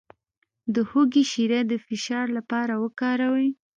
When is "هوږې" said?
0.89-1.23